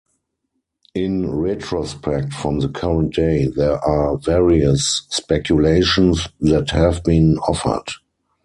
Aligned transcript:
In 0.95 1.29
retrospect 1.31 2.33
from 2.33 2.57
the 2.59 2.69
current 2.69 3.13
day, 3.13 3.45
there 3.55 3.77
are 3.85 4.17
various 4.17 5.05
speculations 5.09 6.27
that 6.39 6.71
have 6.71 7.03
been 7.03 7.37
offered. 7.47 7.91